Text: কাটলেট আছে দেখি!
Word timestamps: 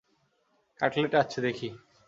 কাটলেট 0.79 1.13
আছে 1.15 1.39
দেখি! 1.41 1.69